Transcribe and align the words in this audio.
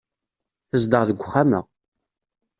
Tezdeɣ 0.69 1.03
deg 1.05 1.19
uxxam-a. 1.21 1.61